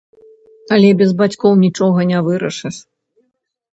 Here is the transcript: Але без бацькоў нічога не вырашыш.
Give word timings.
Але 0.77 0.87
без 1.01 1.11
бацькоў 1.21 1.53
нічога 1.65 1.99
не 2.13 2.19
вырашыш. 2.29 2.75